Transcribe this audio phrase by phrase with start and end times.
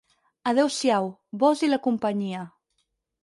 [0.51, 1.09] Adeu-siau,
[1.45, 2.45] vós i la companyia.